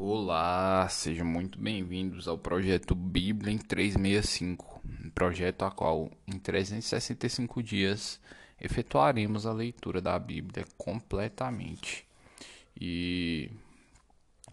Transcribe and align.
Olá, 0.00 0.88
sejam 0.88 1.26
muito 1.26 1.58
bem-vindos 1.58 2.28
ao 2.28 2.38
projeto 2.38 2.94
Bíblia 2.94 3.52
em 3.52 3.58
365, 3.58 4.80
um 5.04 5.10
projeto 5.10 5.64
a 5.64 5.72
qual 5.72 6.08
em 6.24 6.38
365 6.38 7.60
dias 7.60 8.20
efetuaremos 8.60 9.44
a 9.44 9.52
leitura 9.52 10.00
da 10.00 10.16
Bíblia 10.16 10.64
completamente. 10.76 12.06
E 12.80 13.50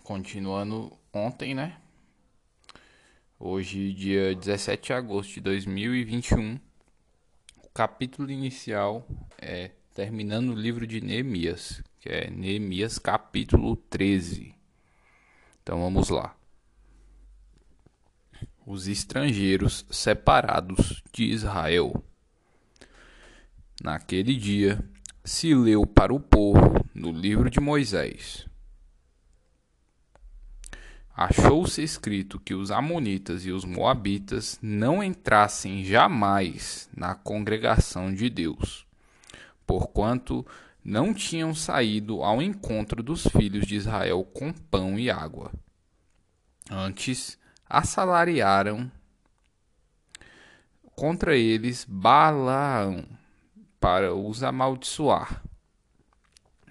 continuando 0.02 0.92
ontem, 1.14 1.54
né? 1.54 1.78
Hoje, 3.40 3.94
dia 3.94 4.34
17 4.34 4.88
de 4.88 4.94
agosto 4.94 5.34
de 5.36 5.42
2021, 5.42 6.60
o 7.64 7.70
capítulo 7.72 8.32
inicial 8.32 9.08
é 9.38 9.70
terminando 9.94 10.50
o 10.50 10.56
livro 10.56 10.88
de 10.88 11.02
Neemias, 11.02 11.84
que 12.00 12.10
é 12.10 12.32
Neemias 12.32 12.98
capítulo 12.98 13.76
13. 13.76 14.55
Então 15.66 15.82
vamos 15.82 16.10
lá. 16.10 16.36
Os 18.68 18.88
estrangeiros 18.88 19.84
separados 19.90 21.02
de 21.12 21.24
Israel. 21.24 22.04
Naquele 23.82 24.36
dia 24.36 24.80
se 25.24 25.56
leu 25.56 25.84
para 25.88 26.14
o 26.14 26.20
povo 26.20 26.86
no 26.94 27.12
livro 27.12 27.50
de 27.50 27.60
Moisés. 27.60 28.46
Achou-se 31.16 31.82
escrito 31.82 32.40
que 32.40 32.54
os 32.54 32.70
Amonitas 32.70 33.44
e 33.44 33.52
os 33.52 33.66
Moabitas 33.66 34.60
não 34.62 35.04
entrassem 35.04 35.84
jamais 35.84 36.88
na 36.96 37.16
congregação 37.16 38.14
de 38.14 38.30
Deus, 38.30 38.86
porquanto 39.66 40.46
não 40.86 41.16
tinham 41.16 41.56
saído 41.56 42.22
ao 42.22 42.40
encontro 42.40 43.02
dos 43.02 43.26
filhos 43.26 43.66
de 43.66 43.74
Israel 43.76 44.24
com 44.24 44.54
pão 44.54 45.00
e 45.00 45.10
água. 45.10 45.52
Antes, 46.70 47.40
assalariaram 47.68 48.92
contra 50.96 51.36
eles 51.36 51.84
Balaão 51.90 53.04
para 53.80 54.14
os 54.14 54.44
amaldiçoar. 54.44 55.44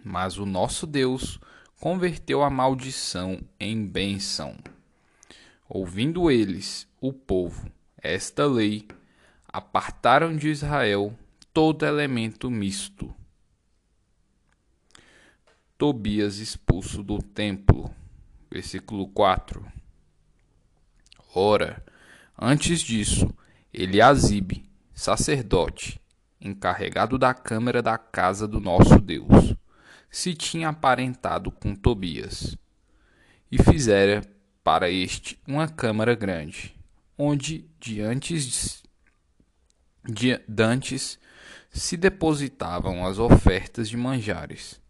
Mas 0.05 0.39
o 0.39 0.47
nosso 0.47 0.87
Deus 0.87 1.41
converteu 1.81 2.45
a 2.45 2.49
maldição 2.49 3.41
em 3.59 3.85
bênção. 3.85 4.57
Ouvindo 5.69 6.31
eles, 6.31 6.87
o 7.01 7.13
povo, 7.13 7.69
esta 8.01 8.47
lei, 8.47 8.87
apartaram 9.49 10.37
de 10.37 10.51
Israel 10.51 11.19
todo 11.53 11.85
elemento 11.85 12.49
misto 12.49 13.13
Tobias 15.85 16.39
expulso 16.39 17.03
do 17.03 17.19
templo. 17.19 17.95
Versículo 18.51 19.07
4. 19.07 19.71
Ora, 21.35 21.85
antes 22.41 22.81
disso, 22.81 23.29
Eliasibe, 23.71 24.65
sacerdote, 24.95 26.01
encarregado 26.41 27.19
da 27.19 27.35
câmara 27.35 27.83
da 27.83 27.99
casa 27.99 28.49
do 28.49 28.61
nosso 28.61 28.99
Deus, 28.99 29.55
se 30.11 30.33
tinha 30.33 30.71
aparentado 30.71 31.51
com 31.51 31.75
Tobias, 31.75 32.57
e 33.53 33.63
fizera 33.63 34.23
para 34.63 34.89
este 34.89 35.39
uma 35.47 35.69
câmara 35.69 36.15
grande, 36.15 36.75
onde 37.19 37.69
diante 37.79 38.39
de, 40.03 40.41
dantes 40.49 41.19
se 41.69 41.95
depositavam 41.99 43.05
as 43.07 43.19
ofertas 43.19 43.87
de 43.87 43.99
manjares 43.99 44.83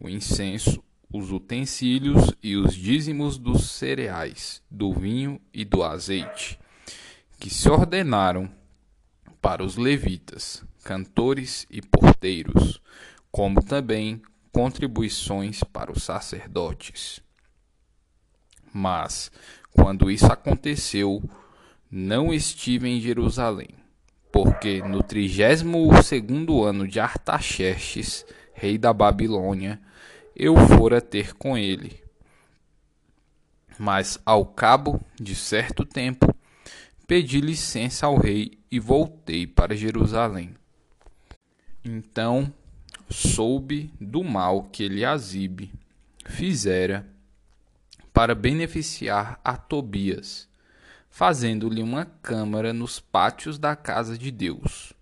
o 0.00 0.08
incenso, 0.08 0.82
os 1.12 1.32
utensílios 1.32 2.32
e 2.42 2.56
os 2.56 2.74
dízimos 2.74 3.38
dos 3.38 3.70
cereais, 3.70 4.62
do 4.70 4.92
vinho 4.92 5.40
e 5.52 5.64
do 5.64 5.82
azeite, 5.82 6.58
que 7.38 7.48
se 7.48 7.68
ordenaram 7.68 8.50
para 9.40 9.64
os 9.64 9.76
levitas, 9.76 10.64
cantores 10.84 11.66
e 11.70 11.80
porteiros, 11.80 12.80
como 13.30 13.62
também 13.62 14.20
contribuições 14.52 15.62
para 15.62 15.92
os 15.92 16.02
sacerdotes. 16.02 17.20
Mas, 18.72 19.30
quando 19.72 20.10
isso 20.10 20.26
aconteceu, 20.26 21.22
não 21.90 22.32
estive 22.32 22.88
em 22.88 23.00
Jerusalém, 23.00 23.70
porque 24.32 24.82
no 24.82 25.02
trigésimo 25.02 26.02
segundo 26.02 26.62
ano 26.62 26.86
de 26.86 27.00
Artaxerxes, 27.00 28.26
rei 28.58 28.76
da 28.76 28.92
Babilônia, 28.92 29.80
eu 30.34 30.56
fora 30.56 31.00
ter 31.00 31.34
com 31.34 31.56
ele. 31.56 32.02
Mas 33.78 34.18
ao 34.26 34.44
cabo 34.44 35.00
de 35.14 35.36
certo 35.36 35.84
tempo, 35.84 36.34
pedi 37.06 37.40
licença 37.40 38.06
ao 38.06 38.16
rei 38.16 38.58
e 38.70 38.80
voltei 38.80 39.46
para 39.46 39.76
Jerusalém. 39.76 40.54
Então 41.84 42.52
soube 43.08 43.92
do 44.00 44.24
mal 44.24 44.64
que 44.64 44.82
Eliasibe 44.82 45.72
fizera 46.26 47.08
para 48.12 48.34
beneficiar 48.34 49.40
a 49.44 49.56
Tobias, 49.56 50.48
fazendo-lhe 51.08 51.80
uma 51.80 52.04
câmara 52.04 52.72
nos 52.72 52.98
pátios 52.98 53.58
da 53.58 53.76
casa 53.76 54.18
de 54.18 54.32
Deus. 54.32 54.97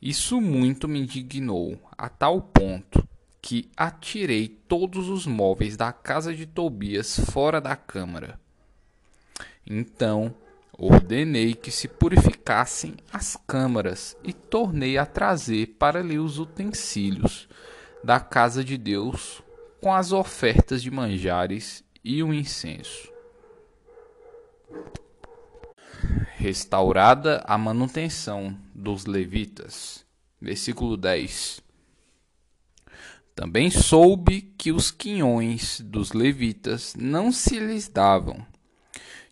Isso 0.00 0.40
muito 0.40 0.86
me 0.86 1.00
indignou, 1.00 1.78
a 1.96 2.08
tal 2.08 2.40
ponto 2.40 3.06
que 3.40 3.70
atirei 3.76 4.48
todos 4.48 5.08
os 5.08 5.26
móveis 5.26 5.76
da 5.76 5.92
casa 5.92 6.34
de 6.34 6.46
Tobias 6.46 7.18
fora 7.30 7.60
da 7.60 7.76
câmara. 7.76 8.40
Então 9.66 10.34
ordenei 10.78 11.54
que 11.54 11.70
se 11.70 11.88
purificassem 11.88 12.94
as 13.12 13.36
câmaras 13.46 14.16
e 14.22 14.32
tornei 14.32 14.98
a 14.98 15.06
trazer 15.06 15.76
para 15.78 16.00
ali 16.00 16.18
os 16.18 16.38
utensílios 16.38 17.48
da 18.04 18.20
casa 18.20 18.62
de 18.62 18.76
Deus 18.76 19.42
com 19.80 19.92
as 19.92 20.12
ofertas 20.12 20.82
de 20.82 20.90
manjares 20.90 21.84
e 22.04 22.22
o 22.22 22.34
incenso. 22.34 23.10
Restaurada 26.46 27.42
a 27.44 27.58
manutenção 27.58 28.56
dos 28.72 29.04
levitas. 29.04 30.06
Versículo 30.40 30.96
10. 30.96 31.60
Também 33.34 33.68
soube 33.68 34.42
que 34.56 34.70
os 34.70 34.92
quinhões 34.92 35.80
dos 35.80 36.12
levitas 36.12 36.94
não 36.94 37.32
se 37.32 37.58
lhes 37.58 37.88
davam, 37.88 38.46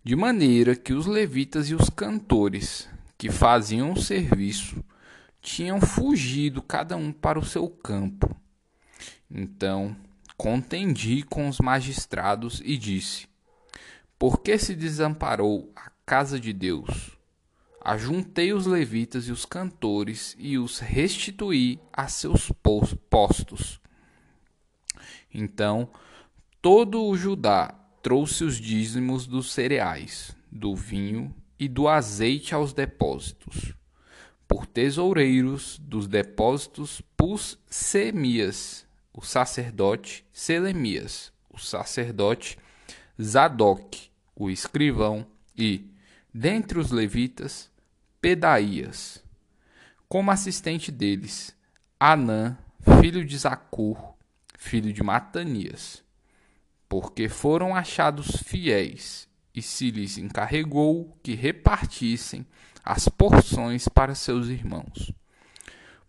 de 0.02 0.16
maneira 0.16 0.74
que 0.74 0.92
os 0.92 1.06
levitas 1.06 1.70
e 1.70 1.74
os 1.76 1.88
cantores 1.88 2.88
que 3.16 3.30
faziam 3.30 3.92
o 3.92 4.02
serviço 4.02 4.84
tinham 5.40 5.80
fugido 5.80 6.60
cada 6.60 6.96
um 6.96 7.12
para 7.12 7.38
o 7.38 7.46
seu 7.46 7.68
campo. 7.68 8.34
Então 9.30 9.96
contendi 10.36 11.22
com 11.22 11.48
os 11.48 11.60
magistrados 11.60 12.60
e 12.64 12.76
disse: 12.76 13.28
Por 14.18 14.40
que 14.40 14.58
se 14.58 14.74
desamparou 14.74 15.70
a 15.76 15.93
casa 16.06 16.38
de 16.38 16.52
Deus? 16.52 17.18
Ajuntei 17.80 18.52
os 18.52 18.66
levitas 18.66 19.28
e 19.28 19.32
os 19.32 19.44
cantores 19.44 20.34
e 20.38 20.58
os 20.58 20.78
restituí 20.78 21.78
a 21.92 22.08
seus 22.08 22.50
postos 23.10 23.80
então, 25.34 25.88
todo 26.62 27.04
o 27.04 27.16
Judá 27.16 27.74
trouxe 28.00 28.44
os 28.44 28.56
dízimos 28.56 29.26
dos 29.26 29.52
cereais, 29.52 30.34
do 30.50 30.76
vinho 30.76 31.34
e 31.58 31.68
do 31.68 31.88
azeite 31.88 32.54
aos 32.54 32.72
depósitos. 32.72 33.74
Por 34.46 34.64
tesoureiros 34.64 35.78
dos 35.82 36.06
depósitos 36.06 37.02
pus 37.16 37.58
Semias, 37.68 38.86
o 39.12 39.22
sacerdote, 39.22 40.24
Selemias, 40.32 41.32
o 41.50 41.58
sacerdote, 41.58 42.56
Zadok, 43.20 44.10
o 44.36 44.50
escrivão, 44.50 45.26
e, 45.56 45.88
dentre 46.34 46.80
os 46.80 46.90
levitas, 46.90 47.70
Pedaías. 48.20 49.22
Como 50.08 50.32
assistente 50.32 50.90
deles, 50.90 51.56
Anã, 51.98 52.58
filho 53.00 53.24
de 53.24 53.38
Zacur, 53.38 54.14
filho 54.58 54.92
de 54.92 55.02
Matanias, 55.02 56.02
porque 56.88 57.28
foram 57.28 57.74
achados 57.74 58.42
fiéis, 58.44 59.28
e 59.54 59.62
se 59.62 59.90
lhes 59.90 60.18
encarregou 60.18 61.16
que 61.22 61.34
repartissem 61.34 62.44
as 62.84 63.08
porções 63.08 63.86
para 63.86 64.14
seus 64.14 64.48
irmãos. 64.48 65.12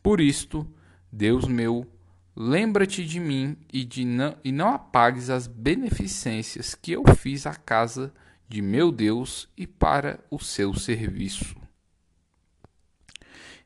Por 0.01 0.19
isto, 0.19 0.67
Deus 1.11 1.47
meu, 1.47 1.87
lembra-te 2.35 3.05
de 3.05 3.19
mim 3.19 3.55
e, 3.71 3.85
de 3.85 4.03
não, 4.03 4.35
e 4.43 4.51
não 4.51 4.69
apagues 4.69 5.29
as 5.29 5.47
beneficências 5.47 6.73
que 6.73 6.91
eu 6.91 7.03
fiz 7.15 7.45
à 7.45 7.53
casa 7.53 8.11
de 8.11 8.15
meu 8.61 8.91
Deus 8.91 9.49
e 9.57 9.65
para 9.65 10.19
o 10.29 10.39
seu 10.39 10.73
serviço. 10.73 11.55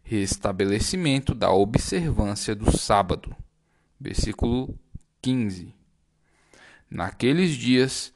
Restabelecimento 0.02 1.36
da 1.36 1.52
observância 1.52 2.56
do 2.56 2.76
sábado. 2.76 3.36
Versículo 4.00 4.74
15. 5.22 5.76
Naqueles 6.90 7.52
dias 7.52 8.14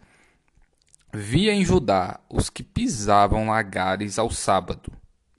via 1.13 1.54
em 1.54 1.63
Judá 1.63 2.19
os 2.30 2.50
que 2.50 2.63
pisavam 2.63 3.48
lagares 3.48 4.18
ao 4.18 4.31
sábado 4.31 4.92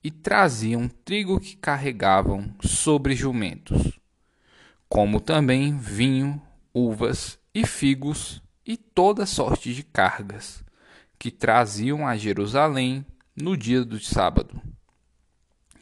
e 0.04 0.10
traziam 0.10 0.86
trigo 0.86 1.40
que 1.40 1.56
carregavam 1.56 2.54
sobre 2.62 3.16
jumentos, 3.16 3.98
como 4.88 5.18
também 5.18 5.76
vinho, 5.76 6.40
uvas 6.72 7.38
e 7.54 7.66
figos 7.66 8.42
e 8.64 8.76
toda 8.76 9.26
sorte 9.26 9.74
de 9.74 9.82
cargas 9.82 10.62
que 11.18 11.30
traziam 11.30 12.06
a 12.06 12.16
Jerusalém 12.16 13.04
no 13.36 13.56
dia 13.56 13.84
do 13.84 13.98
sábado. 13.98 14.60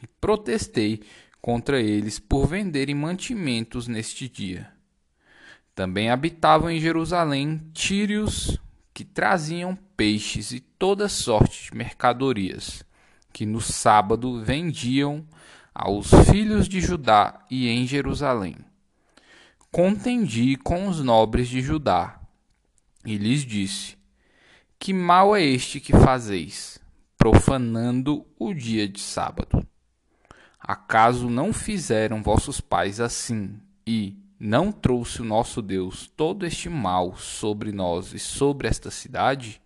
E 0.01 0.07
protestei 0.19 1.01
contra 1.41 1.81
eles 1.81 2.19
por 2.19 2.47
venderem 2.47 2.95
mantimentos 2.95 3.87
neste 3.87 4.29
dia. 4.29 4.71
Também 5.75 6.09
habitavam 6.09 6.69
em 6.69 6.79
Jerusalém 6.79 7.61
tírios 7.73 8.59
que 8.93 9.03
traziam 9.03 9.75
peixes 9.97 10.51
e 10.51 10.59
toda 10.59 11.09
sorte 11.09 11.71
de 11.71 11.77
mercadorias, 11.77 12.83
que 13.31 13.45
no 13.45 13.59
sábado 13.59 14.41
vendiam 14.43 15.25
aos 15.73 16.11
filhos 16.29 16.69
de 16.69 16.79
Judá 16.79 17.43
e 17.49 17.67
em 17.67 17.87
Jerusalém. 17.87 18.55
Contendi 19.71 20.55
com 20.55 20.87
os 20.87 21.01
nobres 21.01 21.49
de 21.49 21.59
Judá 21.59 22.21
e 23.03 23.17
lhes 23.17 23.43
disse: 23.43 23.97
Que 24.83 24.91
mal 24.91 25.33
é 25.33 25.41
este 25.41 25.79
que 25.79 25.93
fazeis, 25.93 26.77
profanando 27.17 28.25
o 28.37 28.53
dia 28.53 28.85
de 28.85 28.99
sábado? 28.99 29.65
Acaso 30.59 31.29
não 31.29 31.53
fizeram 31.53 32.21
vossos 32.21 32.59
pais 32.59 32.99
assim 32.99 33.61
e 33.87 34.17
não 34.37 34.73
trouxe 34.73 35.21
o 35.21 35.23
nosso 35.23 35.61
Deus 35.61 36.05
todo 36.05 36.45
este 36.45 36.67
mal 36.67 37.15
sobre 37.15 37.71
nós 37.71 38.13
e 38.13 38.19
sobre 38.19 38.67
esta 38.67 38.91
cidade? 38.91 39.61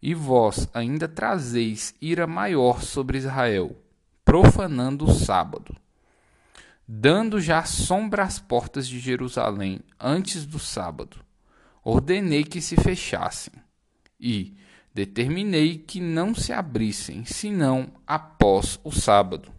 E 0.00 0.14
vós 0.14 0.68
ainda 0.72 1.08
trazeis 1.08 1.92
ira 2.00 2.24
maior 2.24 2.82
sobre 2.82 3.18
Israel, 3.18 3.76
profanando 4.24 5.06
o 5.06 5.12
sábado, 5.12 5.74
dando 6.86 7.40
já 7.40 7.64
sombra 7.64 8.22
às 8.22 8.38
portas 8.38 8.86
de 8.86 9.00
Jerusalém 9.00 9.80
antes 9.98 10.46
do 10.46 10.60
sábado. 10.60 11.16
Ordenei 11.82 12.44
que 12.44 12.60
se 12.60 12.76
fechassem, 12.76 13.63
e 14.24 14.56
determinei 14.94 15.76
que 15.76 16.00
não 16.00 16.34
se 16.34 16.50
abrissem, 16.50 17.26
senão 17.26 17.92
após 18.06 18.80
o 18.82 18.90
sábado. 18.90 19.52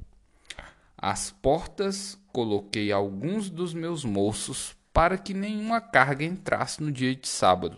As 0.97 1.29
portas 1.29 2.17
coloquei 2.33 2.91
alguns 2.91 3.47
dos 3.47 3.75
meus 3.75 4.03
moços 4.03 4.75
para 4.91 5.19
que 5.19 5.35
nenhuma 5.35 5.79
carga 5.79 6.25
entrasse 6.25 6.81
no 6.81 6.91
dia 6.91 7.15
de 7.15 7.27
sábado. 7.27 7.77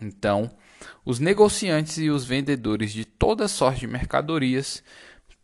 Então, 0.00 0.50
os 1.04 1.18
negociantes 1.18 1.98
e 1.98 2.08
os 2.08 2.24
vendedores 2.24 2.90
de 2.90 3.04
toda 3.04 3.46
sorte 3.46 3.80
de 3.80 3.86
mercadorias 3.86 4.82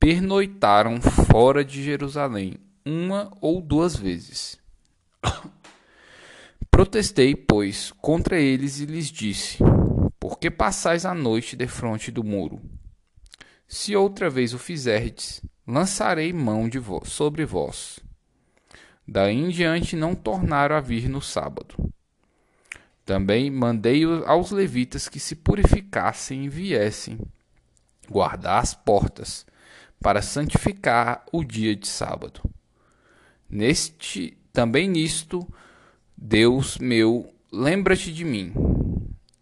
pernoitaram 0.01 0.99
fora 1.31 1.63
de 1.63 1.83
Jerusalém 1.83 2.55
uma 2.87 3.31
ou 3.41 3.61
duas 3.61 3.95
vezes. 3.95 4.59
Protestei, 6.71 7.35
pois, 7.35 7.93
contra 8.01 8.39
eles 8.39 8.81
e 8.81 8.87
lhes 8.87 9.11
disse: 9.11 9.59
Por 10.29 10.41
que 10.41 10.51
passais 10.51 11.07
a 11.07 11.15
noite 11.15 11.55
defronte 11.55 12.11
do 12.11 12.25
muro? 12.25 12.61
Se 13.69 13.95
outra 13.95 14.29
vez 14.29 14.53
o 14.53 14.59
fizerdes, 14.59 15.41
lançarei 15.65 16.33
mão 16.33 16.69
de 16.69 16.81
vós, 16.81 17.11
sobre 17.11 17.45
vós. 17.45 18.01
Daí 19.07 19.37
em 19.37 19.51
diante 19.51 19.95
não 19.95 20.17
tornaram 20.17 20.75
a 20.75 20.81
vir 20.81 21.09
no 21.09 21.23
sábado. 21.23 21.77
Também 23.05 23.53
mandei 23.53 24.03
aos 24.27 24.51
levitas 24.51 25.09
que 25.09 25.21
se 25.21 25.37
purificassem 25.37 26.47
e 26.47 26.49
viessem 26.49 27.21
guardar 28.11 28.61
as 28.61 28.75
portas, 28.75 29.47
para 30.01 30.21
santificar 30.23 31.25
o 31.31 31.45
dia 31.45 31.77
de 31.77 31.87
sábado. 31.87 32.41
Neste 33.49 34.37
também 34.53 34.89
nisto, 34.89 35.47
Deus 36.17 36.79
meu, 36.79 37.33
lembra-te 37.53 38.13
de 38.13 38.25
mim 38.25 38.66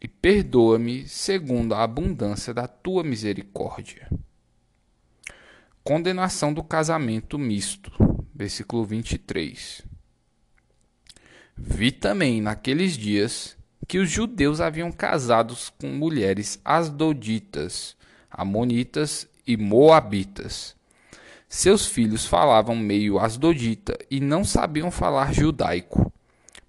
e 0.05 0.09
perdoa-me 0.09 1.09
segundo 1.09 1.75
a 1.75 1.83
abundância 1.83 2.53
da 2.53 2.69
tua 2.69 3.03
misericórdia. 3.03 4.07
Condenação 5.83 6.53
do 6.53 6.63
casamento 6.63 7.39
misto. 7.39 7.91
Versículo 8.35 8.85
23. 8.85 9.81
Vi 11.57 11.91
também 11.91 12.43
naqueles 12.43 12.99
dias 12.99 13.57
que 13.89 13.97
os 13.97 14.11
judeus 14.11 14.61
haviam 14.61 14.93
casados 14.93 15.71
com 15.71 15.87
mulheres 15.87 16.61
asdoditas, 16.63 17.97
amonitas 18.31 19.27
e 19.47 19.57
moabitas. 19.57 20.77
Seus 21.49 21.87
filhos 21.87 22.27
falavam 22.27 22.77
meio 22.77 23.19
asdodita 23.19 23.97
e 24.11 24.21
não 24.21 24.45
sabiam 24.45 24.91
falar 24.91 25.33
judaico, 25.33 26.13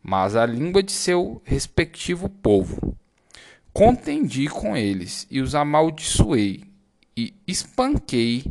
mas 0.01 0.37
a 0.37 0.45
língua 0.45 0.81
de 0.81 0.93
seu 0.93 1.41
respectivo 1.43 2.29
povo. 2.29 2.95
Contendi 3.75 4.47
com 4.47 4.77
eles 4.77 5.27
e 5.29 5.41
os 5.41 5.53
amaldiçoei 5.53 6.63
e 7.17 7.33
espanquei 7.45 8.45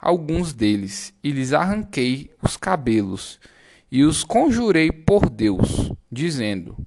alguns 0.00 0.54
deles, 0.54 1.12
e 1.22 1.30
lhes 1.32 1.52
arranquei 1.52 2.30
os 2.42 2.56
cabelos, 2.56 3.38
e 3.92 4.02
os 4.04 4.24
conjurei 4.24 4.90
por 4.90 5.28
Deus, 5.28 5.92
dizendo: 6.10 6.78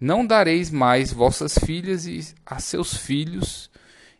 Não 0.00 0.24
dareis 0.24 0.70
mais 0.70 1.12
vossas 1.12 1.58
filhas 1.58 2.06
a 2.46 2.60
seus 2.60 2.96
filhos, 2.96 3.68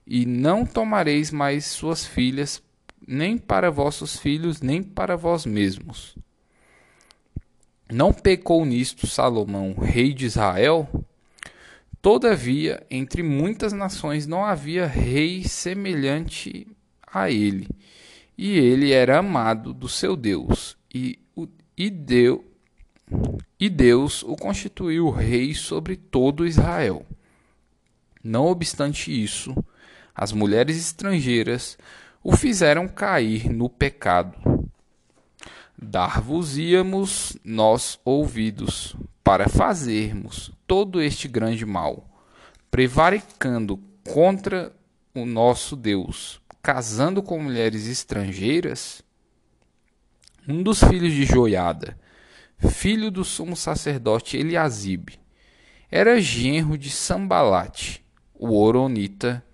e 0.04 0.26
não 0.26 0.66
tomareis 0.66 1.30
mais 1.30 1.66
suas 1.66 2.04
filhas, 2.04 2.60
nem 3.06 3.38
para 3.38 3.70
vossos 3.70 4.16
filhos, 4.16 4.60
nem 4.60 4.82
para 4.82 5.16
vós 5.16 5.46
mesmos. 5.46 6.16
Não 7.88 8.12
pecou 8.12 8.64
nisto 8.64 9.06
Salomão, 9.06 9.74
rei 9.74 10.12
de 10.12 10.26
Israel? 10.26 10.88
Todavia, 12.02 12.84
entre 12.90 13.22
muitas 13.22 13.72
nações 13.72 14.26
não 14.26 14.44
havia 14.44 14.86
rei 14.86 15.44
semelhante 15.44 16.66
a 17.06 17.30
ele 17.30 17.68
e 18.36 18.58
ele 18.58 18.90
era 18.90 19.18
amado 19.18 19.72
do 19.72 19.88
seu 19.88 20.16
Deus, 20.16 20.76
e, 20.92 21.18
e, 21.76 21.88
deu, 21.88 22.44
e 23.58 23.68
Deus 23.68 24.24
o 24.24 24.34
constituiu 24.34 25.10
rei 25.10 25.54
sobre 25.54 25.96
todo 25.96 26.44
Israel. 26.44 27.06
Não 28.22 28.46
obstante 28.46 29.12
isso, 29.12 29.54
as 30.14 30.32
mulheres 30.32 30.76
estrangeiras 30.76 31.78
o 32.22 32.36
fizeram 32.36 32.88
cair 32.88 33.48
no 33.48 33.68
pecado. 33.68 34.36
Dar-vos-íamos 35.82 37.36
nós 37.44 37.98
ouvidos 38.04 38.94
para 39.24 39.48
fazermos 39.48 40.52
todo 40.64 41.02
este 41.02 41.26
grande 41.26 41.66
mal, 41.66 42.08
prevaricando 42.70 43.76
contra 44.08 44.72
o 45.12 45.26
nosso 45.26 45.74
Deus, 45.74 46.40
casando 46.62 47.20
com 47.20 47.42
mulheres 47.42 47.88
estrangeiras, 47.88 49.02
um 50.46 50.62
dos 50.62 50.84
filhos 50.84 51.12
de 51.12 51.24
Joiada, 51.24 51.98
filho 52.70 53.10
do 53.10 53.24
sumo 53.24 53.56
sacerdote 53.56 54.36
Eliasibe, 54.36 55.18
era 55.90 56.20
genro 56.20 56.78
de 56.78 56.90
Sambalate, 56.90 58.04
o 58.34 58.56
Oronita, 58.56 59.44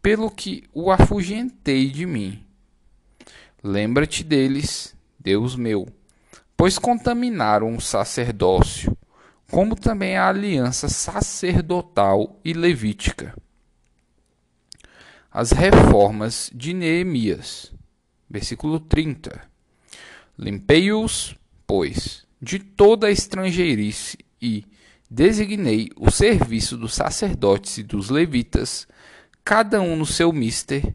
pelo 0.00 0.30
que 0.30 0.62
o 0.72 0.92
afugentei 0.92 1.90
de 1.90 2.06
mim. 2.06 2.44
Lembra-te 3.62 4.22
deles, 4.22 4.95
Deus 5.26 5.56
meu, 5.56 5.88
pois 6.56 6.78
contaminaram 6.78 7.74
o 7.74 7.80
sacerdócio, 7.80 8.96
como 9.50 9.74
também 9.74 10.16
a 10.16 10.28
aliança 10.28 10.88
sacerdotal 10.88 12.38
e 12.44 12.52
levítica 12.52 13.34
as 15.32 15.50
reformas 15.50 16.48
de 16.54 16.72
Neemias. 16.72 17.72
Versículo 18.30 18.78
30. 18.78 19.42
Limpei-os, 20.38 21.36
pois, 21.66 22.24
de 22.40 22.60
toda 22.60 23.08
a 23.08 23.10
estrangeirice 23.10 24.18
e 24.40 24.64
designei 25.10 25.90
o 25.96 26.08
serviço 26.08 26.78
dos 26.78 26.94
sacerdotes 26.94 27.78
e 27.78 27.82
dos 27.82 28.10
levitas, 28.10 28.86
cada 29.44 29.80
um 29.80 29.96
no 29.96 30.06
seu 30.06 30.32
mister, 30.32 30.94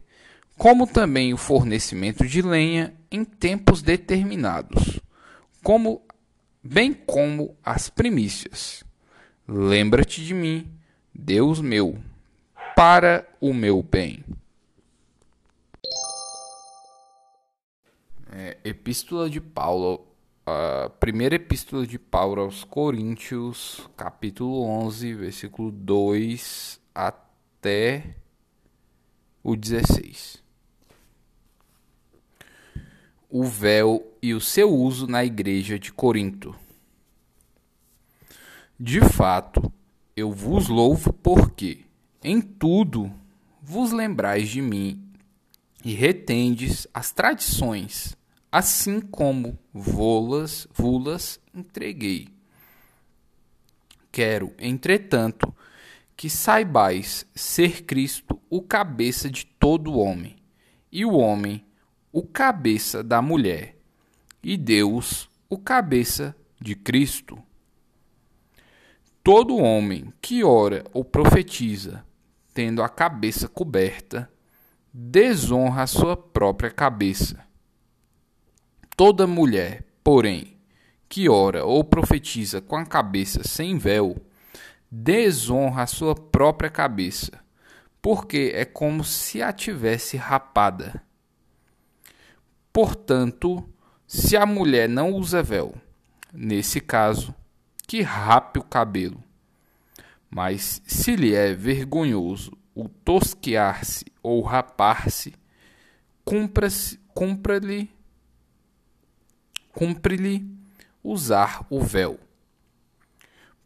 como 0.56 0.86
também 0.86 1.34
o 1.34 1.36
fornecimento 1.36 2.26
de 2.26 2.40
lenha 2.40 2.94
em 3.12 3.24
tempos 3.24 3.82
determinados, 3.82 5.00
como 5.62 6.02
bem 6.62 6.92
como 6.92 7.56
as 7.62 7.88
primícias. 7.88 8.82
Lembra-te 9.46 10.24
de 10.24 10.34
mim, 10.34 10.68
Deus 11.14 11.60
meu 11.60 11.98
para 12.74 13.28
o 13.40 13.52
meu 13.52 13.82
bem. 13.82 14.24
É, 18.32 18.56
epístola 18.64 19.28
de 19.28 19.40
Paulo, 19.40 20.06
a 20.46 20.88
primeira 20.98 21.34
epístola 21.36 21.86
de 21.86 21.98
Paulo 21.98 22.40
aos 22.42 22.64
Coríntios, 22.64 23.88
capítulo 23.96 24.62
11, 24.62 25.14
versículo 25.14 25.70
2 25.70 26.80
a 26.94 27.12
até 27.62 28.16
o 29.40 29.54
16. 29.54 30.41
O 33.34 33.44
véu 33.44 34.14
e 34.20 34.34
o 34.34 34.40
seu 34.42 34.70
uso 34.70 35.06
na 35.06 35.24
igreja 35.24 35.78
de 35.78 35.90
Corinto. 35.90 36.54
De 38.78 39.00
fato, 39.00 39.72
eu 40.14 40.30
vos 40.30 40.68
louvo 40.68 41.14
porque, 41.14 41.86
em 42.22 42.42
tudo, 42.42 43.10
vos 43.62 43.90
lembrais 43.90 44.50
de 44.50 44.60
mim 44.60 45.02
e 45.82 45.94
retendes 45.94 46.86
as 46.92 47.10
tradições, 47.10 48.14
assim 48.52 49.00
como 49.00 49.58
vô-las, 49.72 50.68
vulas 50.70 51.40
entreguei. 51.54 52.28
Quero, 54.12 54.52
entretanto, 54.58 55.54
que 56.14 56.28
saibais 56.28 57.26
ser 57.34 57.84
Cristo 57.84 58.38
o 58.50 58.60
cabeça 58.60 59.30
de 59.30 59.46
todo 59.46 59.96
homem, 59.98 60.36
e 60.92 61.02
o 61.06 61.14
homem 61.14 61.64
o 62.12 62.22
cabeça 62.22 63.02
da 63.02 63.22
mulher, 63.22 63.76
e 64.42 64.56
Deus 64.56 65.30
o 65.48 65.56
cabeça 65.56 66.36
de 66.60 66.74
Cristo. 66.74 67.42
Todo 69.24 69.56
homem 69.56 70.12
que 70.20 70.44
ora 70.44 70.84
ou 70.92 71.04
profetiza, 71.04 72.04
tendo 72.52 72.82
a 72.82 72.88
cabeça 72.88 73.48
coberta, 73.48 74.30
desonra 74.92 75.82
a 75.82 75.86
sua 75.86 76.16
própria 76.16 76.70
cabeça. 76.70 77.44
Toda 78.94 79.26
mulher, 79.26 79.84
porém, 80.04 80.58
que 81.08 81.28
ora 81.28 81.64
ou 81.64 81.82
profetiza 81.82 82.60
com 82.60 82.76
a 82.76 82.84
cabeça 82.84 83.42
sem 83.42 83.78
véu, 83.78 84.16
desonra 84.90 85.84
a 85.84 85.86
sua 85.86 86.14
própria 86.14 86.68
cabeça, 86.68 87.32
porque 88.02 88.52
é 88.54 88.66
como 88.66 89.02
se 89.02 89.42
a 89.42 89.52
tivesse 89.52 90.18
rapada. 90.18 91.02
Portanto, 92.72 93.68
se 94.06 94.36
a 94.36 94.46
mulher 94.46 94.88
não 94.88 95.12
usa 95.12 95.42
véu, 95.42 95.74
nesse 96.32 96.80
caso, 96.80 97.34
que 97.86 98.00
rape 98.00 98.58
o 98.58 98.64
cabelo. 98.64 99.22
Mas 100.30 100.80
se 100.86 101.14
lhe 101.14 101.34
é 101.34 101.52
vergonhoso 101.52 102.56
o 102.74 102.88
tosquear-se 102.88 104.06
ou 104.22 104.40
rapar-se, 104.40 105.34
cumpra-lhe 106.24 107.90
cumpre-lhe 109.74 110.46
usar 111.04 111.66
o 111.68 111.80
véu. 111.80 112.18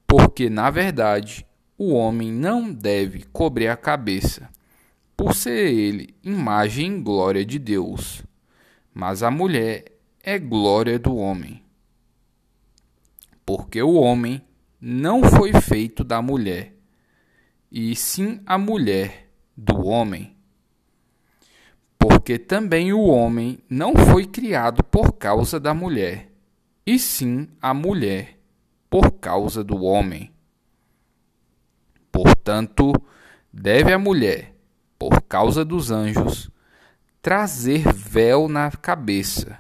Porque, 0.07 0.49
na 0.49 0.71
verdade, 0.71 1.47
o 1.79 1.93
homem 1.93 2.33
não 2.33 2.73
deve 2.73 3.25
cobrir 3.25 3.69
a 3.69 3.77
cabeça, 3.77 4.49
por 5.17 5.35
ser 5.35 5.73
ele 5.73 6.15
imagem 6.23 6.97
e 6.97 7.01
glória 7.01 7.45
de 7.45 7.59
Deus, 7.59 8.23
mas 8.97 9.23
a 9.23 9.31
mulher 9.31 9.85
é 10.23 10.39
glória 10.39 10.99
do 10.99 11.17
homem 11.17 11.67
porque 13.47 13.81
o 13.81 13.95
homem 13.95 14.43
não 14.81 15.23
foi 15.23 15.53
feito 15.53 16.03
da 16.03 16.21
mulher, 16.21 16.75
e 17.71 17.95
sim 17.95 18.41
a 18.45 18.59
mulher 18.59 19.31
do 19.57 19.87
homem. 19.87 20.37
Porque 21.97 22.39
também 22.39 22.93
o 22.93 23.03
homem 23.03 23.61
não 23.71 23.95
foi 23.95 24.27
criado 24.27 24.83
por 24.83 25.13
causa 25.13 25.61
da 25.61 25.73
mulher, 25.73 26.33
e 26.85 26.99
sim 26.99 27.49
a 27.63 27.73
mulher 27.73 28.37
por 28.91 29.13
causa 29.13 29.63
do 29.63 29.81
homem. 29.85 30.33
Portanto, 32.11 32.93
deve 33.53 33.93
a 33.93 33.99
mulher, 33.99 34.57
por 34.99 35.23
causa 35.23 35.65
dos 35.65 35.93
anjos, 35.93 36.51
trazer 37.27 37.93
véu 37.93 38.49
na 38.49 38.71
cabeça, 38.71 39.59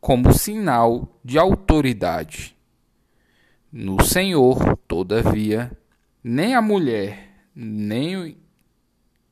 como 0.00 0.32
sinal 0.32 1.20
de 1.22 1.38
autoridade 1.38 2.56
no 3.70 4.02
Senhor, 4.02 4.78
todavia, 4.88 5.70
nem 6.24 6.54
a 6.54 6.62
mulher, 6.62 7.44
nem, 7.54 8.38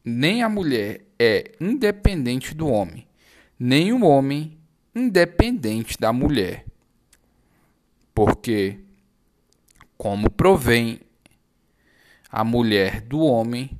nem 0.05 0.43
a 0.43 0.49
mulher 0.51 1.07
é 1.19 1.53
independente 1.59 2.55
do 2.55 2.69
homem, 2.69 3.09
nem 3.59 3.95
o 3.95 4.05
homem 4.05 4.59
independente 4.95 5.97
da 5.99 6.13
mulher. 6.13 6.67
Porque, 8.15 8.79
como 9.97 10.29
provém 10.29 11.01
a 12.31 12.45
mulher 12.45 13.01
do 13.01 13.21
homem, 13.21 13.80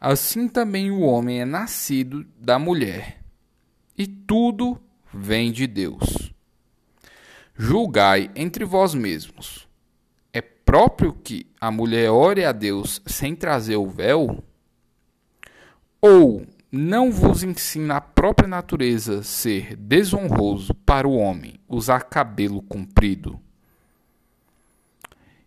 assim 0.00 0.48
também 0.48 0.90
o 0.90 1.00
homem 1.00 1.42
é 1.42 1.44
nascido 1.44 2.26
da 2.38 2.58
mulher, 2.58 3.20
e 3.96 4.06
tudo 4.06 4.80
vem 5.12 5.52
de 5.52 5.66
Deus. 5.66 6.32
Julgai 7.54 8.30
entre 8.34 8.64
vós 8.64 8.94
mesmos. 8.94 9.68
É 10.32 10.40
próprio 10.40 11.12
que 11.12 11.46
a 11.60 11.70
mulher 11.70 12.10
ore 12.10 12.44
a 12.44 12.52
Deus 12.52 13.02
sem 13.04 13.36
trazer 13.36 13.76
o 13.76 13.86
véu? 13.86 14.42
Ou 16.00 16.46
não 16.72 17.12
vos 17.12 17.42
ensina 17.42 17.96
a 17.96 18.00
própria 18.00 18.48
natureza 18.48 19.22
ser 19.22 19.76
desonroso 19.76 20.72
para 20.72 21.06
o 21.06 21.16
homem 21.16 21.60
usar 21.68 22.04
cabelo 22.04 22.62
comprido? 22.62 23.38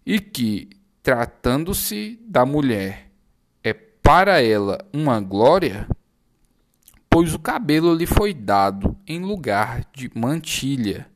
E 0.06 0.20
que, 0.20 0.70
tratando-se 1.02 2.20
da 2.28 2.46
mulher, 2.46 3.10
para 4.04 4.44
ela 4.44 4.86
uma 4.94 5.20
glória? 5.20 5.88
Pois 7.10 7.34
o 7.34 7.40
cabelo 7.40 7.96
lhe 7.96 8.06
foi 8.06 8.34
dado 8.34 8.96
em 9.08 9.20
lugar 9.20 9.84
de 9.94 10.12
mantilha 10.14 11.12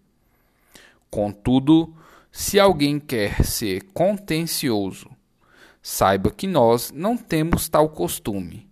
Contudo, 1.10 1.96
se 2.32 2.60
alguém 2.60 3.00
quer 3.00 3.44
ser 3.44 3.84
contencioso, 3.94 5.10
saiba 5.82 6.30
que 6.30 6.46
nós 6.46 6.92
não 6.92 7.18
temos 7.18 7.70
tal 7.70 7.90
costume, 7.90 8.70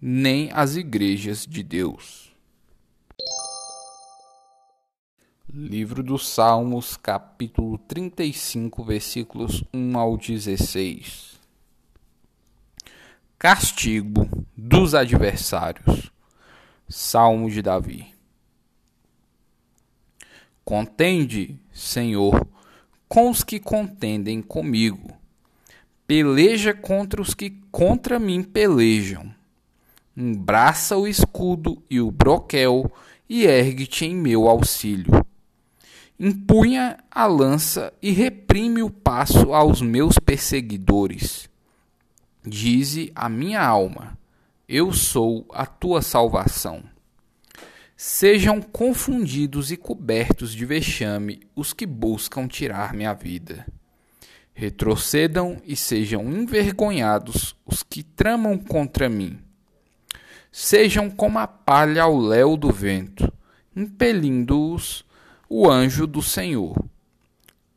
nem 0.00 0.50
as 0.52 0.76
igrejas 0.76 1.46
de 1.46 1.62
Deus. 1.62 2.30
Livro 5.52 6.02
dos 6.02 6.28
Salmos, 6.28 6.96
capítulo 6.96 7.76
35, 7.78 8.84
versículos 8.84 9.64
1 9.74 9.98
ao 9.98 10.16
16. 10.16 11.29
Castigo 13.42 14.28
dos 14.54 14.94
adversários. 14.94 16.12
Salmo 16.86 17.50
de 17.50 17.62
Davi. 17.62 18.12
Contende, 20.62 21.58
Senhor, 21.72 22.46
com 23.08 23.30
os 23.30 23.42
que 23.42 23.58
contendem 23.58 24.42
comigo. 24.42 25.16
Peleja 26.06 26.74
contra 26.74 27.22
os 27.22 27.32
que 27.32 27.48
contra 27.72 28.18
mim 28.18 28.42
pelejam. 28.42 29.34
Embraça 30.14 30.98
o 30.98 31.08
escudo 31.08 31.82
e 31.88 31.98
o 31.98 32.10
broquel 32.10 32.92
e 33.26 33.46
ergue-te 33.46 34.04
em 34.04 34.14
meu 34.14 34.48
auxílio. 34.48 35.24
Empunha 36.18 36.98
a 37.10 37.24
lança 37.24 37.90
e 38.02 38.10
reprime 38.10 38.82
o 38.82 38.90
passo 38.90 39.54
aos 39.54 39.80
meus 39.80 40.18
perseguidores. 40.18 41.49
Dize 42.52 43.12
a 43.14 43.28
minha 43.28 43.64
alma: 43.64 44.18
Eu 44.68 44.92
sou 44.92 45.46
a 45.52 45.64
tua 45.64 46.02
salvação. 46.02 46.82
Sejam 47.96 48.60
confundidos 48.60 49.70
e 49.70 49.76
cobertos 49.76 50.52
de 50.52 50.66
vexame 50.66 51.42
os 51.54 51.72
que 51.72 51.86
buscam 51.86 52.48
tirar 52.48 52.92
minha 52.92 53.14
vida. 53.14 53.64
Retrocedam 54.52 55.62
e 55.64 55.76
sejam 55.76 56.24
envergonhados 56.24 57.54
os 57.64 57.84
que 57.84 58.02
tramam 58.02 58.58
contra 58.58 59.08
mim. 59.08 59.38
Sejam 60.50 61.08
como 61.08 61.38
a 61.38 61.46
palha 61.46 62.02
ao 62.02 62.18
léu 62.18 62.56
do 62.56 62.72
vento, 62.72 63.32
impelindo-os 63.76 65.04
o 65.48 65.70
anjo 65.70 66.04
do 66.04 66.20
Senhor. 66.20 66.76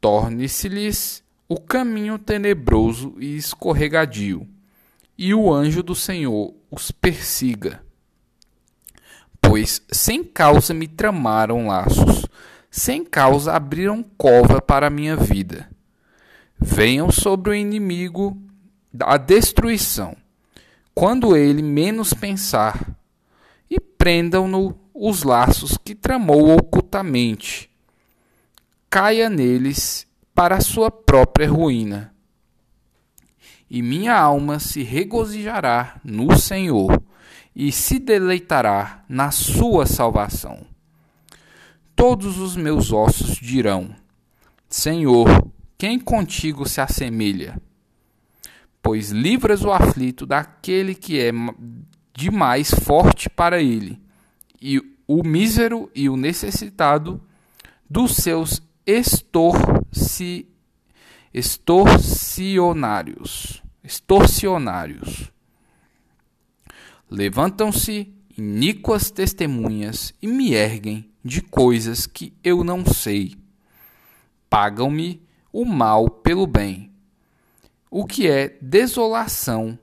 Torne-se-lhes 0.02 1.24
o 1.48 1.62
caminho 1.62 2.18
tenebroso 2.18 3.14
e 3.20 3.38
escorregadio, 3.38 4.48
e 5.18 5.34
o 5.34 5.52
anjo 5.54 5.84
do 5.84 5.96
Senhor 5.96 6.54
os 6.72 6.92
persiga 6.92 7.84
pois 9.44 9.84
sem 9.92 10.24
causa 10.24 10.74
me 10.74 10.88
tramaram 10.88 11.68
laços, 11.68 12.26
sem 12.72 13.04
causa 13.04 13.54
abriram 13.54 14.02
cova 14.18 14.62
para 14.62 14.88
a 14.88 14.90
minha 14.90 15.18
vida. 15.18 15.70
Venham 16.58 17.12
sobre 17.12 17.52
o 17.52 17.54
inimigo 17.54 18.42
a 19.00 19.18
destruição, 19.18 20.16
quando 20.96 21.36
ele 21.36 21.62
menos 21.62 22.14
pensar, 22.14 22.96
e 23.70 23.80
prendam-no 23.80 24.76
os 24.94 25.24
laços 25.24 25.78
que 25.78 25.94
tramou 25.94 26.56
ocultamente. 26.56 27.70
Caia 28.90 29.30
neles 29.30 30.08
para 30.34 30.56
a 30.56 30.62
sua 30.62 30.90
própria 30.90 31.50
ruína. 31.50 32.13
E 33.74 33.82
minha 33.82 34.16
alma 34.16 34.60
se 34.60 34.84
regozijará 34.84 36.00
no 36.04 36.38
Senhor 36.38 37.02
e 37.56 37.72
se 37.72 37.98
deleitará 37.98 39.04
na 39.10 39.32
sua 39.32 39.88
salvação. 39.88 40.64
Todos 41.96 42.38
os 42.38 42.56
meus 42.56 42.92
ossos 42.92 43.36
dirão: 43.38 43.90
Senhor, 44.70 45.28
quem 45.76 46.00
contigo 46.00 46.70
se 46.70 46.82
assemelha? 46.82 47.60
Pois 48.80 49.10
livras 49.10 49.64
o 49.64 49.72
aflito 49.72 50.28
daquele 50.28 50.94
que 50.94 51.20
é 51.20 51.32
demais 52.14 52.70
forte 52.70 53.28
para 53.28 53.60
ele, 53.60 54.00
e 54.62 54.80
o 55.08 55.24
mísero 55.24 55.90
e 55.96 56.08
o 56.08 56.16
necessitado 56.16 57.20
dos 57.90 58.18
seus 58.18 58.62
estorci, 58.86 60.48
extorsionários. 61.34 63.63
Extorsionários. 63.84 65.32
Levantam-se 67.10 68.14
iníquas 68.38 69.12
testemunhas 69.12 70.14
e 70.22 70.28
me 70.28 70.54
erguem 70.54 71.12
de 71.24 71.42
coisas 71.42 72.08
que 72.08 72.34
eu 72.44 72.64
não 72.64 72.86
sei. 72.86 73.36
Pagam-me 74.50 75.22
o 75.52 75.66
mal 75.66 76.10
pelo 76.10 76.48
bem, 76.48 76.92
o 77.92 78.06
que 78.06 78.28
é 78.28 78.58
desolação 78.62 79.78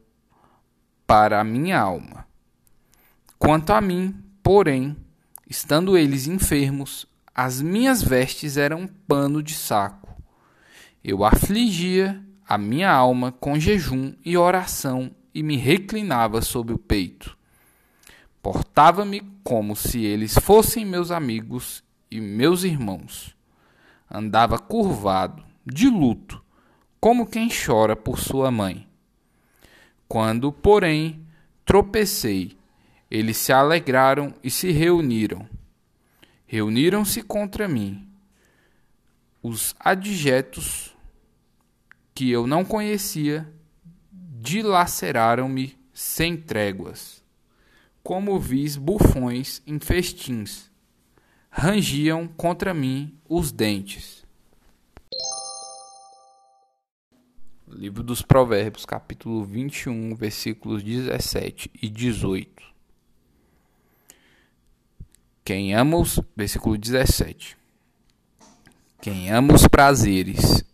para 1.06 1.40
a 1.40 1.44
minha 1.44 1.78
alma. 1.78 2.26
Quanto 3.38 3.72
a 3.72 3.80
mim, 3.80 4.14
porém, 4.42 4.96
estando 5.48 5.96
eles 5.98 6.26
enfermos, 6.26 7.06
as 7.34 7.60
minhas 7.60 8.02
vestes 8.02 8.56
eram 8.56 8.86
pano 8.86 9.42
de 9.42 9.54
saco. 9.54 10.20
Eu 11.02 11.24
afligia 11.24 12.24
a 12.50 12.58
minha 12.58 12.90
alma 12.90 13.30
com 13.30 13.60
jejum 13.60 14.12
e 14.24 14.36
oração 14.36 15.12
e 15.32 15.40
me 15.40 15.56
reclinava 15.56 16.42
sobre 16.42 16.74
o 16.74 16.78
peito. 16.78 17.38
Portava-me 18.42 19.22
como 19.44 19.76
se 19.76 20.04
eles 20.04 20.36
fossem 20.36 20.84
meus 20.84 21.12
amigos 21.12 21.84
e 22.10 22.20
meus 22.20 22.64
irmãos. 22.64 23.36
Andava 24.10 24.58
curvado, 24.58 25.44
de 25.64 25.88
luto, 25.88 26.42
como 27.00 27.24
quem 27.24 27.48
chora 27.48 27.94
por 27.94 28.18
sua 28.18 28.50
mãe. 28.50 28.88
Quando, 30.08 30.50
porém, 30.50 31.24
tropecei, 31.64 32.58
eles 33.08 33.36
se 33.36 33.52
alegraram 33.52 34.34
e 34.42 34.50
se 34.50 34.72
reuniram. 34.72 35.48
Reuniram-se 36.48 37.22
contra 37.22 37.68
mim. 37.68 38.08
Os 39.40 39.72
adjetos 39.78 40.96
que 42.14 42.30
eu 42.30 42.46
não 42.46 42.64
conhecia 42.64 43.50
dilaceraram-me 44.40 45.78
sem 45.92 46.36
tréguas. 46.36 47.22
Como 48.02 48.38
vis 48.38 48.76
bufões 48.76 49.62
em 49.66 49.78
festins, 49.78 50.70
rangiam 51.50 52.26
contra 52.26 52.72
mim 52.72 53.14
os 53.28 53.52
dentes. 53.52 54.24
Livro 57.68 58.02
dos 58.02 58.22
Provérbios, 58.22 58.84
capítulo 58.84 59.44
21, 59.44 60.14
versículos 60.16 60.82
17 60.82 61.70
e 61.80 61.88
18. 61.88 62.60
Quem 65.44 65.74
ama 65.74 65.98
os, 65.98 66.18
versículo 66.34 66.76
17. 66.76 67.56
Quem 69.00 69.30
ama 69.30 69.54
os 69.54 69.68
prazeres 69.68 70.64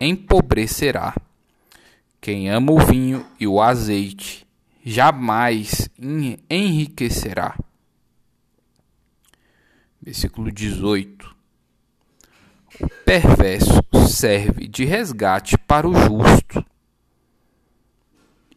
empobrecerá 0.00 1.14
quem 2.20 2.48
ama 2.48 2.72
o 2.72 2.78
vinho 2.78 3.24
e 3.38 3.46
o 3.46 3.60
azeite 3.60 4.46
jamais 4.84 5.88
enriquecerá. 6.50 7.58
Versículo 10.00 10.50
18. 10.50 11.34
O 12.80 12.88
perverso 13.04 13.80
serve 14.08 14.66
de 14.66 14.84
resgate 14.84 15.56
para 15.56 15.88
o 15.88 15.94
justo, 15.94 16.64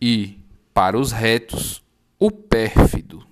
e 0.01 0.39
para 0.73 0.97
os 0.97 1.11
retos, 1.11 1.83
o 2.19 2.31
pérfido. 2.31 3.25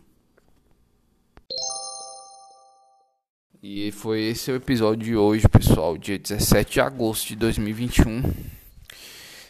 E 3.67 3.91
foi 3.91 4.21
esse 4.21 4.51
o 4.51 4.55
episódio 4.55 5.03
de 5.03 5.15
hoje, 5.15 5.49
pessoal, 5.49 5.97
dia 5.97 6.19
17 6.19 6.73
de 6.73 6.81
agosto 6.81 7.29
de 7.29 7.35
2021. 7.35 8.21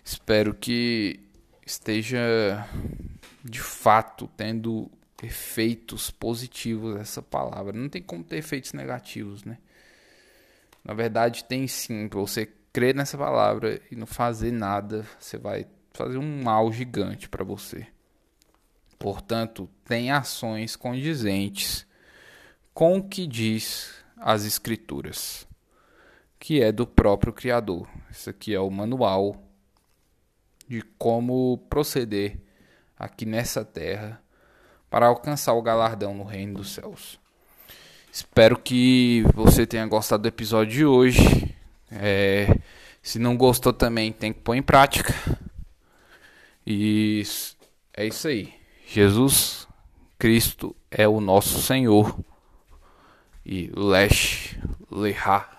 Espero 0.06 0.54
que 0.54 1.20
esteja 1.66 2.66
de 3.44 3.60
fato 3.60 4.30
tendo 4.38 4.90
efeitos 5.22 6.12
positivos 6.12 6.96
essa 6.96 7.22
palavra. 7.22 7.74
Não 7.74 7.90
tem 7.90 8.02
como 8.02 8.24
ter 8.24 8.38
efeitos 8.38 8.72
negativos, 8.72 9.44
né? 9.44 9.58
Na 10.82 10.94
verdade, 10.94 11.44
tem 11.44 11.68
sim. 11.68 12.08
Para 12.08 12.22
você 12.22 12.50
crer 12.72 12.96
nessa 12.96 13.18
palavra 13.18 13.82
e 13.92 13.98
não 13.98 14.08
fazer 14.08 14.52
nada, 14.52 15.06
você 15.20 15.38
vai 15.38 15.68
fazer 15.92 16.18
um 16.18 16.42
mal 16.42 16.72
gigante 16.72 17.28
para 17.28 17.44
você. 17.44 17.86
Portanto, 18.98 19.70
tem 19.84 20.10
ações 20.10 20.78
condizentes 20.78 21.86
com 22.74 23.00
o 23.00 23.04
que 23.04 23.28
diz 23.28 23.95
as 24.18 24.46
Escrituras, 24.46 25.48
que 26.40 26.62
é 26.62 26.72
do 26.72 26.86
próprio 26.88 27.34
Criador. 27.34 27.88
Isso 28.10 28.30
aqui 28.30 28.54
é 28.54 28.60
o 28.60 28.70
manual 28.70 29.42
de 30.68 30.82
como 30.98 31.58
proceder 31.70 32.40
aqui 32.98 33.26
nessa 33.26 33.64
terra 33.64 34.22
para 34.90 35.08
alcançar 35.08 35.54
o 35.54 35.62
galardão 35.62 36.14
no 36.14 36.24
reino 36.24 36.56
dos 36.56 36.72
céus. 36.72 37.20
Espero 38.12 38.58
que 38.58 39.24
você 39.34 39.66
tenha 39.66 39.86
gostado 39.86 40.24
do 40.24 40.30
episódio 40.30 40.74
de 40.74 40.86
hoje. 40.86 41.54
É, 41.92 42.48
se 43.02 43.20
não 43.20 43.36
gostou 43.36 43.74
também, 43.74 44.12
tem 44.12 44.32
que 44.32 44.40
pôr 44.40 44.56
em 44.56 44.64
prática. 44.64 45.14
E 46.66 47.22
é 47.94 48.08
isso 48.08 48.28
aí. 48.28 48.54
Jesus 48.88 49.68
Cristo 50.18 50.76
é 50.90 51.08
o 51.08 51.20
nosso 51.20 51.62
Senhor. 51.62 52.18
E 53.46 53.70
Lesh 53.76 54.58
Leha 54.92 55.55